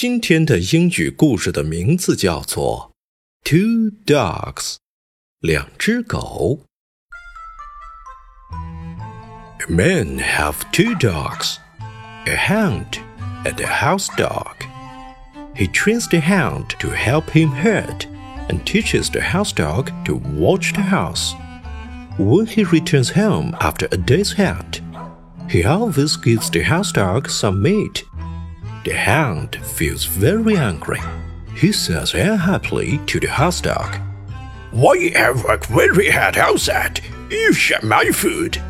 [0.00, 2.92] 今天的英语故事的名字叫做《
[3.48, 4.76] Two Dogs》，
[5.40, 6.60] 两只狗。
[9.68, 11.56] Men have two dogs,
[12.26, 12.98] a hound
[13.44, 14.54] and a house dog.
[15.54, 18.06] He trains the hound to help him herd
[18.48, 21.34] and teaches the house dog to watch the house.
[22.18, 24.82] When he returns home after a day's hunt,
[25.48, 28.04] he always gives the house dog some meat
[28.83, 30.99] the hound feels very angry.
[31.55, 33.95] He says unhappily to the house dog,
[34.71, 37.01] Why have worked very hard outside?
[37.29, 38.61] You share my food.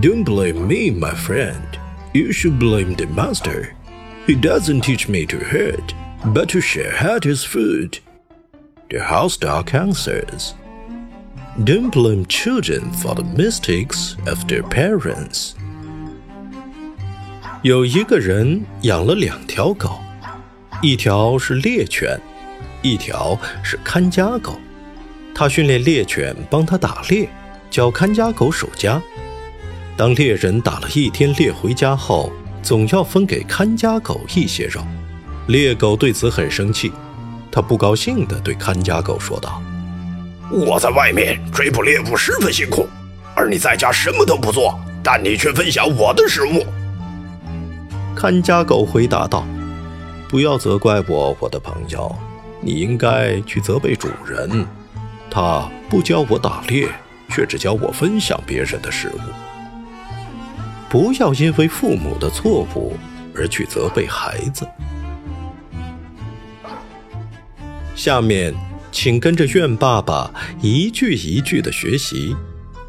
[0.00, 1.78] Don't blame me, my friend.
[2.12, 3.74] You should blame the master.
[4.26, 5.94] He doesn't teach me to hurt,
[6.26, 7.98] but to share out his food.
[8.90, 10.54] The house dog answers,
[11.64, 15.54] Don't blame children for the mistakes of their parents.
[17.62, 20.00] 有一个人养了两条狗，
[20.80, 22.18] 一条是猎犬，
[22.80, 24.58] 一条是看家狗。
[25.34, 27.28] 他训练猎犬帮他打猎，
[27.70, 28.98] 教看家狗守家。
[29.94, 32.32] 当猎人打了一天猎回家后，
[32.62, 34.80] 总要分给看家狗一些肉。
[35.48, 36.90] 猎狗对此很生气，
[37.52, 39.62] 他不高兴地对看家狗说道
[40.50, 42.88] ：“我在外面追捕猎物十分辛苦，
[43.34, 46.64] 而你在家什么都不做，但你却分享我的食物。”
[48.20, 49.46] 看家狗回答道
[50.28, 52.14] ：“不要责怪我，我的朋友，
[52.60, 54.66] 你应该去责备主人。
[55.30, 56.86] 他不教我打猎，
[57.30, 59.18] 却只教我分享别人的食物。
[60.90, 62.94] 不要因为父母的错误
[63.34, 64.68] 而去责备孩子。”
[67.96, 68.54] 下面，
[68.92, 70.30] 请跟着愿爸爸
[70.60, 72.36] 一句一句的学习，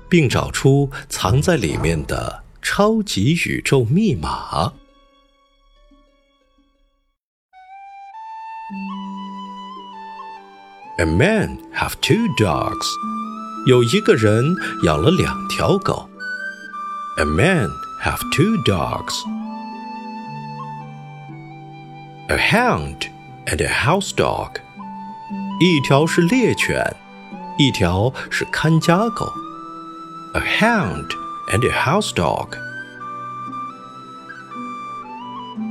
[0.10, 4.74] 并找出藏在里面的超级宇宙密码。
[11.01, 12.87] A man have two dogs.
[13.67, 16.09] 有一个人养了两条狗。
[17.19, 17.69] A man
[18.03, 19.15] have two dogs.
[22.29, 23.09] A hound
[23.47, 24.57] and a house dog.
[25.61, 26.95] 一条是猎犬，
[27.59, 29.33] 一条是看家狗。
[30.35, 31.09] A hound
[31.53, 32.57] and a house dog.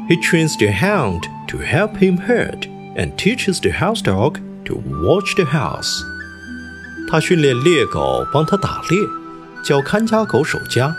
[0.08, 4.40] He trains the hound to help him herd and teaches the house dog
[4.70, 6.04] to watch the house。
[7.10, 9.00] 他训练猎狗帮他打猎，
[9.64, 10.96] 教看家狗守家。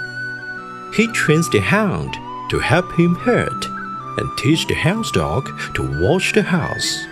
[0.93, 2.13] He trains the hound
[2.51, 3.67] to help him herd
[4.17, 7.05] and teach the house dog to watch the house.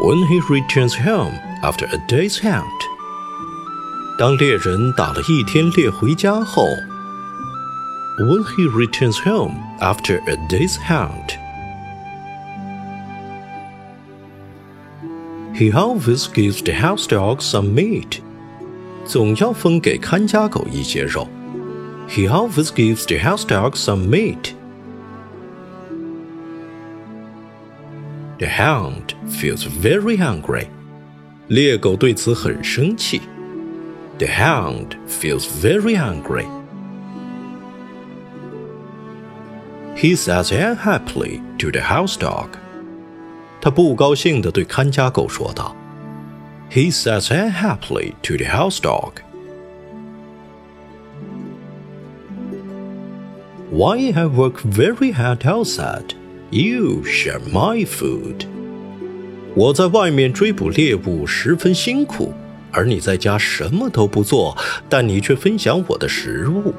[0.00, 2.64] When he returns home after a day's hunt，
[4.18, 6.66] 当猎人打了一天猎回家后，
[8.18, 11.37] When he returns home after a day's hunt。
[15.58, 18.20] He always gives the house dog some meat.
[19.04, 21.28] 总要分给看家狗一些肉。
[22.08, 24.54] He always gives the house dog some meat.
[28.38, 30.66] The hound feels very hungry.
[31.48, 33.20] 猎狗对此很生气。
[34.18, 36.46] The hound feels very hungry.
[39.96, 42.57] He says unhappily to the house dog.
[43.60, 49.12] 他不高兴地对看家狗说道：“He says unhappily to the house dog.
[53.70, 56.14] Why I work very hard outside,
[56.50, 58.46] you share my food.
[59.54, 62.32] 我在外面追捕猎物十分辛苦，
[62.70, 64.56] 而你在家什么都不做，
[64.88, 66.74] 但你却分享我的食物。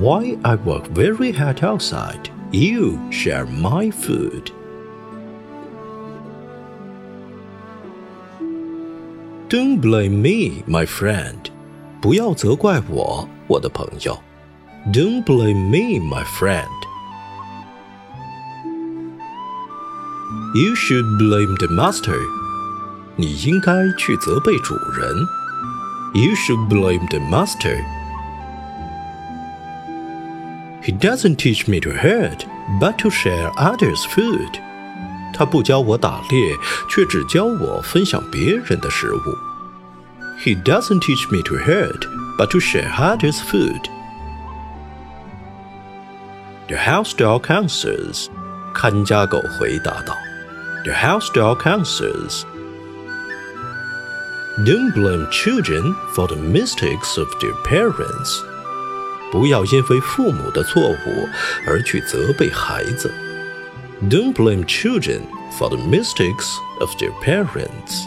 [0.00, 4.52] Why I work very hard outside, You share my food.
[9.48, 11.36] Don't blame me, my friend.
[12.00, 14.20] 不要责怪我，我的朋友。
[14.92, 16.68] Don't blame me, my friend.
[20.54, 22.18] You should blame the master.
[23.16, 25.16] 你应该去责备主人。
[26.14, 27.84] You should blame the master.
[30.82, 32.46] He doesn't teach me to hunt,
[32.80, 34.60] but to share others' food.
[35.38, 36.56] 他不教我打猎，
[36.88, 39.20] 却只教我分享别人的食物。
[40.44, 42.06] He doesn't teach me to hunt,
[42.38, 43.80] but to share others' food.
[46.68, 48.28] The house dog answers.
[48.72, 50.16] 看家狗回答道。
[50.84, 52.42] The house dog answers.
[54.64, 58.40] Don't blame children for the mistakes of their parents.
[59.32, 61.28] 不要因为父母的错误
[61.66, 63.12] 而去责备孩子。
[64.08, 65.22] Don't blame children
[65.58, 68.06] for the mistakes of their parents.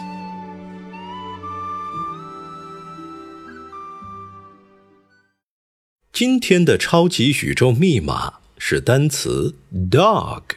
[6.12, 9.54] 今天的超级宇宙密码是单词
[9.90, 10.50] dog，d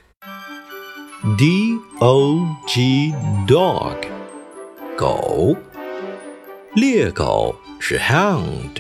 [2.00, 3.14] o g
[3.48, 3.98] dog，
[4.98, 5.56] 狗。
[6.74, 8.72] 猎狗是 hound，hound。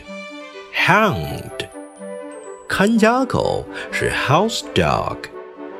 [2.67, 4.63] 看家狗是 house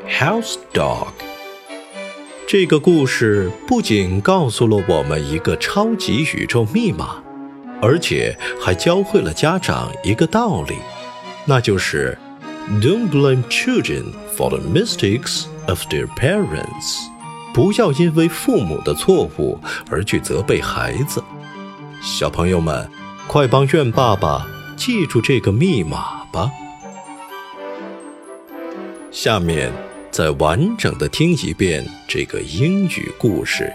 [0.09, 1.09] House dog。
[2.47, 7.23] 这个故事不仅告诉了我们一个超级宇宙密码，
[7.83, 10.77] 而且还教会了家长一个道理，
[11.45, 12.17] 那就是
[12.81, 17.09] ：Don't blame children for the mistakes of their parents。
[17.53, 19.59] 不要因为父母的错误
[19.91, 21.23] 而去责备孩子。
[22.01, 22.89] 小朋友们，
[23.27, 26.53] 快帮愿爸爸记住这个密码吧！
[29.11, 29.73] 下面
[30.16, 33.72] 再完整的听一遍这个英语故事。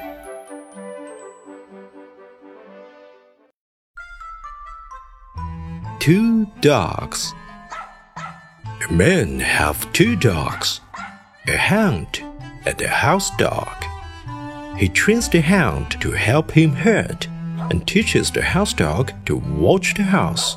[5.98, 7.32] Two dogs.
[8.90, 10.78] Men have two dogs,
[11.48, 12.22] a hound
[12.64, 13.84] and a house dog.
[14.76, 17.26] He trains the hound to help him hunt
[17.70, 20.56] and teaches the house dog to watch the house.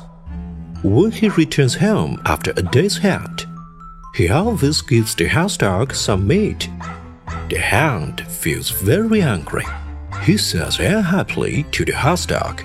[0.84, 3.46] When he returns home after a day's hunt,
[4.15, 6.69] he always gives the house dog some meat.
[7.49, 9.65] The hound feels very angry.
[10.23, 12.63] He says unhappily to the house dog,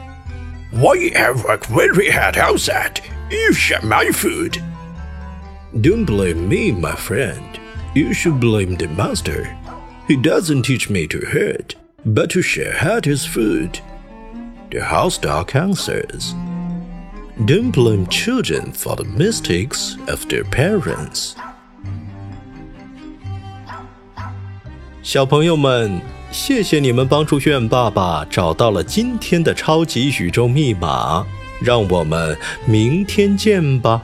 [0.71, 3.01] Why have worked very hard outside?
[3.31, 4.63] You share my food.
[5.81, 7.59] Don't blame me, my friend.
[7.95, 9.57] You should blame the master.
[10.07, 11.75] He doesn't teach me to hurt,
[12.05, 13.81] but to share his food.
[14.71, 16.33] The house dog answers.
[17.47, 21.33] Don't blame children for the mistakes of their parents.
[25.03, 31.27] 小朋友们，谢谢你们帮助炫爸爸找到了今天的超级宇宙密码。
[31.63, 32.37] 让我们
[32.67, 34.03] 明天见吧。